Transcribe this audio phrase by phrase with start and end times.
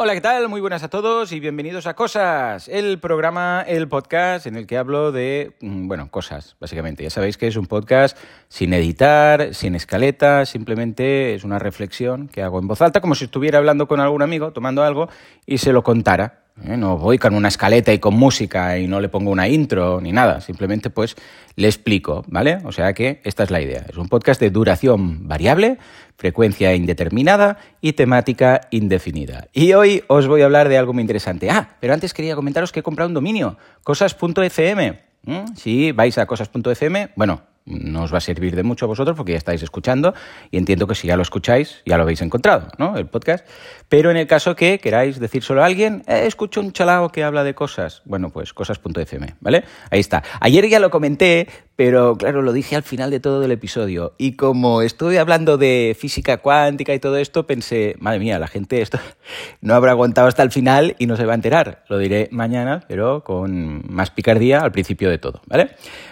[0.00, 0.48] Hola, ¿qué tal?
[0.48, 4.78] Muy buenas a todos y bienvenidos a Cosas, el programa, el podcast en el que
[4.78, 7.02] hablo de, mm, bueno, cosas, básicamente.
[7.02, 8.16] Ya sabéis que es un podcast
[8.46, 13.24] sin editar, sin escaleta, simplemente es una reflexión que hago en voz alta, como si
[13.24, 15.08] estuviera hablando con algún amigo, tomando algo
[15.46, 16.44] y se lo contara.
[16.64, 16.76] ¿Eh?
[16.76, 20.12] No voy con una escaleta y con música y no le pongo una intro ni
[20.12, 21.16] nada, simplemente pues
[21.56, 22.58] le explico, ¿vale?
[22.64, 23.86] O sea que esta es la idea.
[23.88, 25.78] Es un podcast de duración variable,
[26.16, 29.48] frecuencia indeterminada y temática indefinida.
[29.52, 31.50] Y hoy os voy a hablar de algo muy interesante.
[31.50, 35.00] Ah, pero antes quería comentaros que he comprado un dominio, cosas.fm.
[35.24, 35.56] ¿Mm?
[35.56, 39.32] Si vais a cosas.fm, bueno, no os va a servir de mucho a vosotros porque
[39.32, 40.14] ya estáis escuchando
[40.50, 42.96] y entiendo que si ya lo escucháis ya lo habéis encontrado, ¿no?
[42.96, 43.46] El podcast.
[43.88, 47.24] Pero en el caso que queráis decir solo a alguien, eh, escucho un chalao que
[47.24, 49.64] habla de cosas, bueno, pues cosas.fm, ¿vale?
[49.90, 50.22] Ahí está.
[50.40, 54.12] Ayer ya lo comenté, pero claro, lo dije al final de todo el episodio.
[54.18, 58.82] Y como estuve hablando de física cuántica y todo esto, pensé, madre mía, la gente
[58.82, 58.98] esto
[59.60, 61.84] no habrá aguantado hasta el final y no se va a enterar.
[61.88, 65.70] Lo diré mañana, pero con más picardía al principio de todo, ¿vale?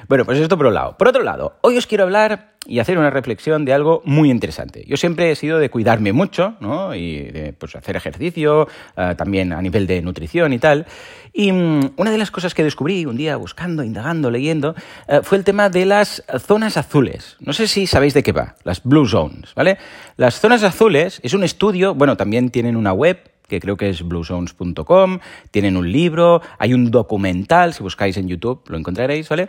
[0.09, 0.97] Bueno, pues esto por un lado.
[0.97, 4.85] Por otro lado, hoy os quiero hablar y hacer una reflexión de algo muy interesante.
[4.87, 6.95] Yo siempre he sido de cuidarme mucho, ¿no?
[6.95, 10.87] Y de pues, hacer ejercicio, uh, también a nivel de nutrición y tal.
[11.33, 14.75] Y um, una de las cosas que descubrí un día buscando, indagando, leyendo,
[15.09, 17.37] uh, fue el tema de las zonas azules.
[17.41, 19.79] No sé si sabéis de qué va, las Blue Zones, ¿vale?
[20.17, 24.03] Las zonas azules es un estudio, bueno, también tienen una web que creo que es
[24.03, 29.49] bluezones.com, tienen un libro, hay un documental, si buscáis en YouTube lo encontraréis, ¿vale?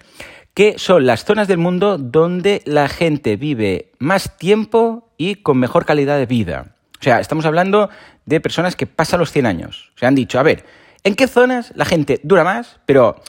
[0.54, 5.86] Que son las zonas del mundo donde la gente vive más tiempo y con mejor
[5.86, 6.76] calidad de vida.
[7.00, 7.90] O sea, estamos hablando
[8.26, 9.92] de personas que pasan los 100 años.
[9.96, 10.66] Se han dicho, a ver,
[11.04, 13.22] ¿en qué zonas la gente dura más, pero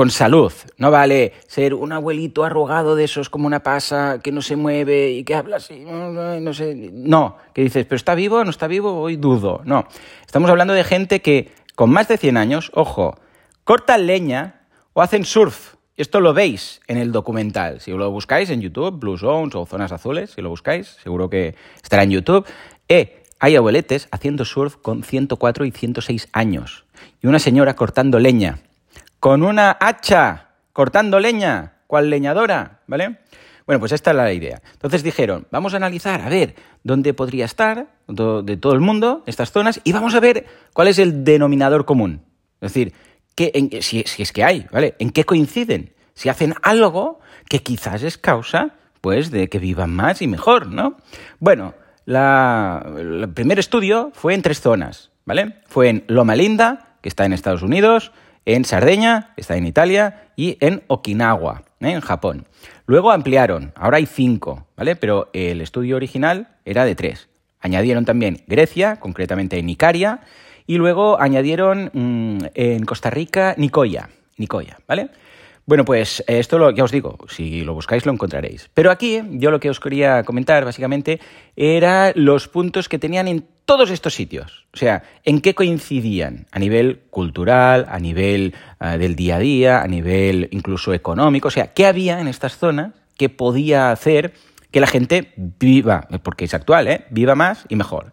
[0.00, 0.50] con salud.
[0.78, 5.10] No vale ser un abuelito arrugado de esos como una pasa que no se mueve
[5.10, 6.74] y que habla así, no sé.
[6.90, 9.60] No, que dices, pero está vivo, no está vivo, hoy dudo.
[9.66, 9.86] No,
[10.24, 13.18] estamos hablando de gente que con más de 100 años, ojo,
[13.64, 14.62] cortan leña
[14.94, 15.74] o hacen surf.
[15.98, 17.82] Esto lo veis en el documental.
[17.82, 21.56] Si lo buscáis en YouTube, Blue Zones o Zonas Azules, si lo buscáis, seguro que
[21.82, 22.46] estará en YouTube.
[22.88, 26.86] Eh, hay abueletes haciendo surf con 104 y 106 años.
[27.20, 28.60] Y una señora cortando leña
[29.20, 33.18] con una hacha, cortando leña, cual leñadora, ¿vale?
[33.66, 34.60] Bueno, pues esta es la idea.
[34.72, 39.52] Entonces dijeron, vamos a analizar, a ver, dónde podría estar de todo el mundo, estas
[39.52, 42.22] zonas, y vamos a ver cuál es el denominador común.
[42.60, 42.94] Es decir,
[43.36, 44.96] que si es que hay, ¿vale?
[44.98, 45.92] ¿En qué coinciden?
[46.14, 50.96] Si hacen algo que quizás es causa, pues, de que vivan más y mejor, ¿no?
[51.38, 51.74] Bueno,
[52.06, 55.60] la, el primer estudio fue en tres zonas, ¿vale?
[55.66, 58.12] Fue en Loma Linda, que está en Estados Unidos,
[58.44, 61.90] en Sardeña, está en Italia, y en Okinawa, ¿eh?
[61.90, 62.46] en Japón.
[62.86, 64.96] Luego ampliaron, ahora hay cinco, ¿vale?
[64.96, 67.28] Pero el estudio original era de tres.
[67.60, 70.20] Añadieron también Grecia, concretamente en Icaria,
[70.66, 74.08] y luego añadieron mmm, en Costa Rica Nicoya,
[74.38, 75.10] Nicoya, ¿vale?
[75.66, 78.70] Bueno, pues esto lo, ya os digo, si lo buscáis lo encontraréis.
[78.74, 81.20] Pero aquí yo lo que os quería comentar básicamente
[81.54, 84.66] era los puntos que tenían en todos estos sitios.
[84.74, 89.82] O sea, en qué coincidían a nivel cultural, a nivel uh, del día a día,
[89.82, 91.46] a nivel incluso económico.
[91.46, 94.34] O sea, qué había en estas zonas que podía hacer
[94.72, 97.04] que la gente viva, porque es actual, ¿eh?
[97.10, 98.12] viva más y mejor.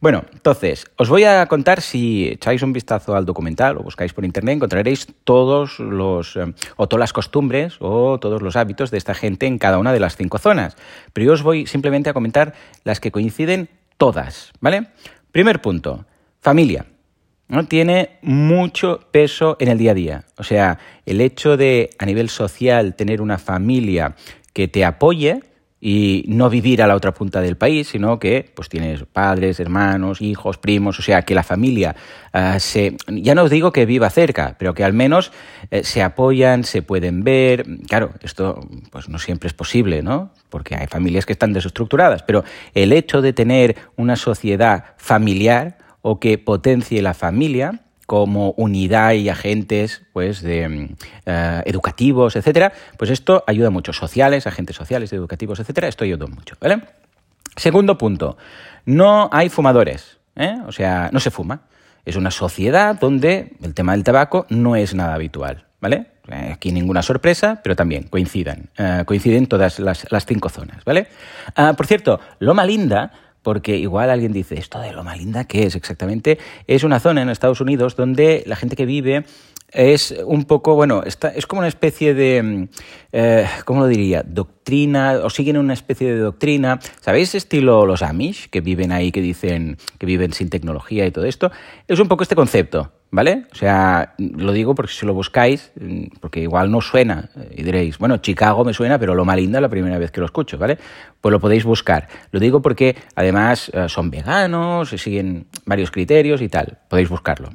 [0.00, 4.24] Bueno, entonces, os voy a contar, si echáis un vistazo al documental o buscáis por
[4.24, 9.14] internet, encontraréis todos los, eh, o todas las costumbres o todos los hábitos de esta
[9.14, 10.76] gente en cada una de las cinco zonas.
[11.12, 12.54] Pero yo os voy simplemente a comentar
[12.84, 13.68] las que coinciden
[14.04, 14.88] todas, ¿vale?
[15.32, 16.04] Primer punto,
[16.38, 16.84] familia.
[17.48, 17.66] ¿no?
[17.66, 20.24] Tiene mucho peso en el día a día.
[20.36, 24.14] O sea, el hecho de a nivel social tener una familia
[24.52, 25.40] que te apoye,
[25.86, 30.22] y no vivir a la otra punta del país, sino que pues tienes padres, hermanos,
[30.22, 31.94] hijos, primos, o sea, que la familia
[32.32, 35.30] uh, se ya no os digo que viva cerca, pero que al menos
[35.70, 37.66] eh, se apoyan, se pueden ver.
[37.86, 40.32] Claro, esto pues no siempre es posible, ¿no?
[40.48, 46.18] Porque hay familias que están desestructuradas, pero el hecho de tener una sociedad familiar o
[46.18, 50.90] que potencie la familia como unidad y agentes pues de
[51.26, 51.30] uh,
[51.64, 53.92] educativos, etcétera, pues esto ayuda mucho.
[53.92, 56.82] Sociales, agentes sociales, educativos, etcétera, esto ayuda mucho, ¿vale?
[57.56, 58.36] Segundo punto,
[58.84, 60.58] no hay fumadores, ¿eh?
[60.66, 61.62] o sea, no se fuma.
[62.04, 66.08] Es una sociedad donde el tema del tabaco no es nada habitual, ¿vale?
[66.52, 71.06] Aquí ninguna sorpresa, pero también coincidan, uh, coinciden todas las, las, cinco zonas, ¿vale?
[71.56, 73.12] Uh, por cierto, Loma Linda
[73.44, 76.38] porque igual alguien dice, ¿esto de Loma Linda qué es exactamente?
[76.66, 79.24] Es una zona en Estados Unidos donde la gente que vive
[79.70, 82.68] es un poco, bueno, está, es como una especie de, mm,
[83.12, 84.22] eh, ¿cómo lo diría?
[84.22, 86.80] Doctrina, o siguen una especie de doctrina.
[87.00, 91.24] ¿Sabéis estilo los Amish, que viven ahí, que dicen que viven sin tecnología y todo
[91.24, 91.50] esto?
[91.86, 92.92] Es un poco este concepto.
[93.14, 93.44] ¿Vale?
[93.52, 95.70] O sea, lo digo porque si lo buscáis,
[96.18, 99.68] porque igual no suena, y diréis, bueno, Chicago me suena, pero Loma Linda es la
[99.68, 100.78] primera vez que lo escucho, ¿vale?
[101.20, 102.08] Pues lo podéis buscar.
[102.32, 106.78] Lo digo porque además eh, son veganos, siguen varios criterios y tal.
[106.88, 107.50] Podéis buscarlo.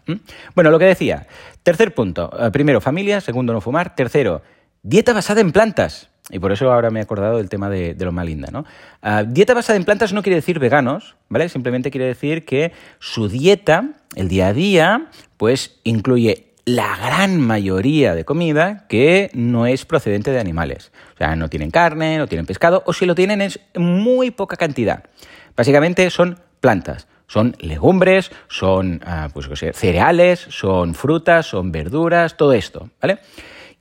[0.56, 1.28] Bueno, lo que decía.
[1.62, 2.32] Tercer punto.
[2.40, 3.20] Eh, primero, familia.
[3.20, 3.96] Segundo, no fumar.
[3.96, 4.42] Tercero,
[4.82, 6.09] dieta basada en plantas.
[6.30, 8.66] Y por eso ahora me he acordado del tema de, de Loma Linda, ¿no?
[9.02, 11.50] Ah, dieta basada en plantas no quiere decir veganos, ¿vale?
[11.50, 15.08] Simplemente quiere decir que su dieta, el día a día,
[15.38, 20.92] pues incluye la gran mayoría de comida que no es procedente de animales.
[21.16, 24.56] O sea, no tienen carne, no tienen pescado, o si lo tienen es muy poca
[24.56, 25.04] cantidad.
[25.56, 27.08] Básicamente son plantas.
[27.26, 33.20] Son legumbres, son ah, pues, cereales, son frutas, son verduras, todo esto, ¿vale?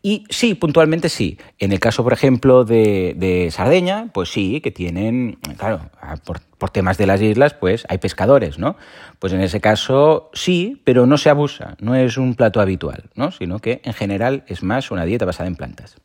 [0.09, 1.39] Y sí, puntualmente sí.
[1.59, 5.91] En el caso, por ejemplo, de, de Sardeña, pues sí, que tienen, claro,
[6.25, 8.77] por, por, temas de las islas, pues hay pescadores, ¿no?
[9.19, 13.33] Pues en ese caso sí, pero no se abusa, no es un plato habitual, ¿no?
[13.33, 15.97] Sino que en general es más una dieta basada en plantas.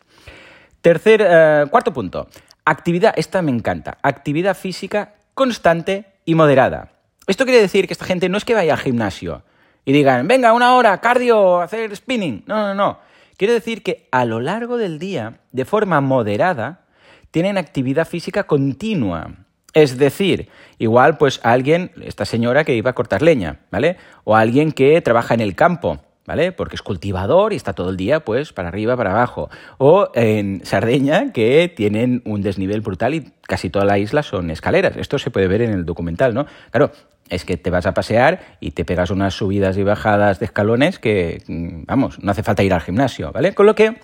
[0.81, 2.27] Tercer, eh, cuarto punto.
[2.65, 3.99] Actividad, esta me encanta.
[4.01, 6.91] Actividad física constante y moderada.
[7.25, 9.43] Esto quiere decir que esta gente no es que vaya al gimnasio
[9.85, 12.43] y digan, venga, una hora, cardio, hacer spinning.
[12.47, 13.12] No, no, no.
[13.43, 16.85] Quiere decir que a lo largo del día, de forma moderada,
[17.29, 19.35] tienen actividad física continua.
[19.73, 20.47] Es decir,
[20.77, 23.97] igual pues alguien, esta señora que iba a cortar leña, ¿vale?
[24.23, 26.53] O alguien que trabaja en el campo, ¿vale?
[26.53, 29.49] Porque es cultivador y está todo el día, pues, para arriba, para abajo.
[29.77, 34.95] O en Sardeña, que tienen un desnivel brutal y casi toda la isla son escaleras.
[34.95, 36.45] Esto se puede ver en el documental, ¿no?
[36.71, 36.91] Claro,
[37.29, 40.99] es que te vas a pasear y te pegas unas subidas y bajadas de escalones
[40.99, 43.53] que, mm, vamos, no hace falta ir al gimnasio, ¿vale?
[43.53, 43.99] Con lo que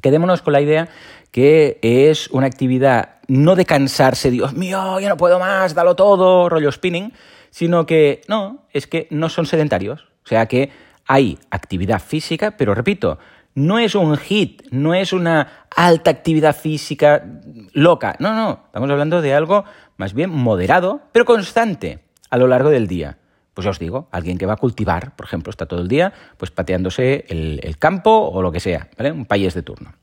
[0.00, 0.88] quedémonos con la idea
[1.30, 6.48] que es una actividad no de cansarse, Dios mío, ya no puedo más, dalo todo,
[6.48, 7.12] rollo spinning,
[7.50, 10.02] sino que no, es que no son sedentarios.
[10.24, 10.70] O sea que
[11.06, 13.18] hay actividad física, pero repito,
[13.54, 17.24] no es un hit, no es una alta actividad física
[17.72, 18.16] loca.
[18.18, 19.64] No, no, estamos hablando de algo
[19.96, 22.00] más bien moderado, pero constante
[22.34, 23.18] a lo largo del día.
[23.54, 26.12] Pues ya os digo, alguien que va a cultivar, por ejemplo, está todo el día
[26.36, 29.12] pues pateándose el, campo o lo que sea, ¿vale?
[29.12, 29.94] Un país de turno.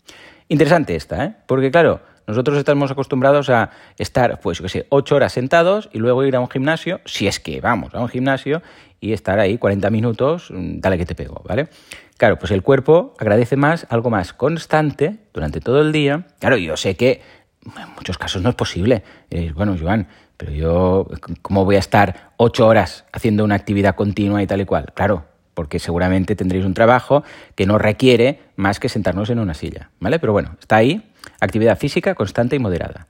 [0.48, 1.36] Interesante esta, ¿eh?
[1.46, 6.00] Porque claro, nosotros estamos acostumbrados a estar, pues yo qué sé, ocho horas sentados y
[6.00, 8.62] luego ir a un gimnasio, si es que vamos a un gimnasio,
[9.02, 11.68] y estar ahí 40 minutos, mm, dale que te pego, ¿vale?
[12.16, 16.28] Claro, pues el cuerpo agradece más algo más constante durante todo el día.
[16.40, 17.20] Claro, yo sé que
[17.66, 19.04] en muchos casos no es posible.
[19.56, 21.08] bueno, Joan, pero yo,
[21.42, 24.92] ¿cómo voy a estar ocho horas haciendo una actividad continua y tal y cual?
[24.96, 27.24] Claro, porque seguramente tendréis un trabajo
[27.56, 30.18] que no requiere más que sentarnos en una silla, ¿vale?
[30.18, 33.08] Pero bueno, está ahí, actividad física constante y moderada.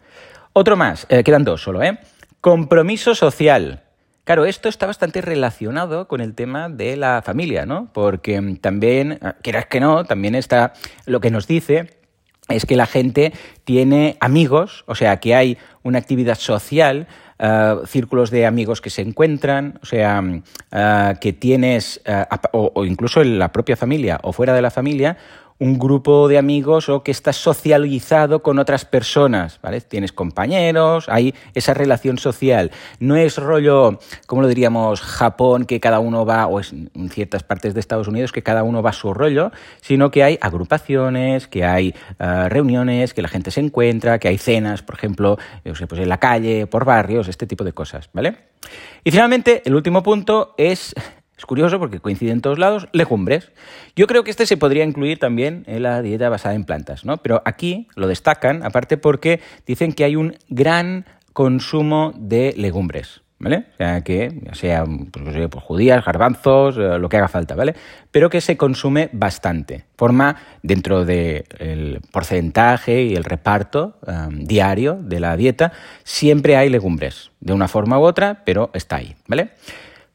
[0.54, 2.00] Otro más, eh, quedan dos solo, ¿eh?
[2.42, 3.84] Compromiso social.
[4.26, 7.90] Claro, esto está bastante relacionado con el tema de la familia, ¿no?
[7.94, 10.74] Porque también, ah, quieras que no, también está
[11.06, 12.01] lo que nos dice
[12.50, 13.34] es que la gente
[13.64, 17.08] tiene amigos, o sea, que hay una actividad social,
[17.40, 20.24] eh, círculos de amigos que se encuentran, o sea,
[20.72, 25.18] eh, que tienes, eh, o, incluso en la propia familia o fuera de la familia,
[25.62, 29.80] un grupo de amigos o que estás socializado con otras personas, ¿vale?
[29.80, 32.72] Tienes compañeros, hay esa relación social.
[33.00, 37.44] No es rollo, como lo diríamos, Japón, que cada uno va, o es en ciertas
[37.44, 39.52] partes de Estados Unidos, que cada uno va a su rollo,
[39.82, 44.40] sino que hay agrupaciones, que hay uh, reuniones, que la gente se encuentra, que hay
[44.40, 48.10] cenas, por ejemplo, yo sé, pues en la calle, por barrios, este tipo de cosas,
[48.14, 48.36] ¿vale?
[49.04, 50.96] Y finalmente, el último punto es
[51.42, 53.52] es curioso porque coincide en todos lados, legumbres.
[53.96, 57.18] Yo creo que este se podría incluir también en la dieta basada en plantas, ¿no?
[57.18, 63.22] Pero aquí lo destacan, aparte porque dicen que hay un gran consumo de legumbres.
[63.40, 63.66] ¿Vale?
[63.74, 67.74] O sea, que ya sea pues, pues, judías, garbanzos, eh, lo que haga falta, ¿vale?
[68.12, 69.86] Pero que se consume bastante.
[69.98, 73.98] Forma dentro del porcentaje y el reparto
[74.30, 75.72] diario de la dieta,
[76.04, 79.50] siempre hay legumbres, de una forma u otra, pero está ahí, ¿vale?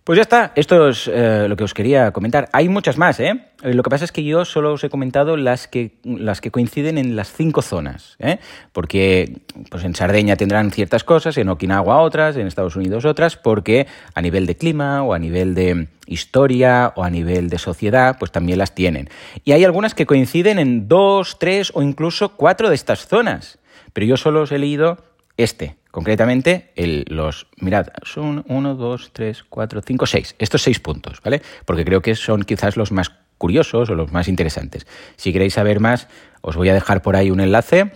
[0.06, 2.48] Pues ya está, esto es eh, lo que os quería comentar.
[2.52, 3.40] Hay muchas más, ¿eh?
[3.60, 3.74] ¿eh?
[3.74, 6.96] Lo que pasa es que yo solo os he comentado las que, las que coinciden
[6.96, 8.38] en las cinco zonas, ¿eh?
[8.72, 13.88] Porque pues en Sardeña tendrán ciertas cosas, en Okinawa otras, en Estados Unidos otras, porque
[14.14, 18.30] a nivel de clima o a nivel de historia o a nivel de sociedad, pues
[18.30, 19.10] también las tienen.
[19.44, 23.58] Y hay algunas que coinciden en dos, tres o incluso cuatro de estas zonas.
[23.92, 24.98] Pero yo solo os he leído
[25.36, 26.72] este, Concretamente,
[27.06, 30.34] los, mirad, son 1, 2, 3, 4, 5, 6.
[30.38, 31.40] Estos seis puntos, ¿vale?
[31.64, 34.86] Porque creo que son quizás los más curiosos o los más interesantes.
[35.16, 36.08] Si queréis saber más,
[36.42, 37.92] os voy a dejar por ahí un enlace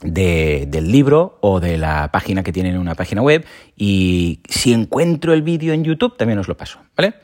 [0.00, 3.44] de, del libro o de la página que tienen en una página web
[3.76, 7.14] y si encuentro el vídeo en YouTube también os lo paso, ¿vale?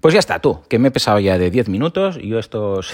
[0.00, 2.92] Pues ya está, tú, que me he pesado ya de 10 minutos y yo estos,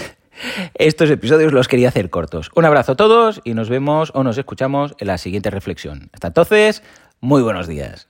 [0.75, 2.51] estos episodios los quería hacer cortos.
[2.55, 6.11] Un abrazo a todos y nos vemos o nos escuchamos en la siguiente reflexión.
[6.13, 6.83] Hasta entonces,
[7.21, 8.09] muy buenos días.